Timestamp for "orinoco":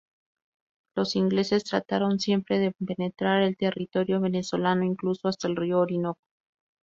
5.77-6.19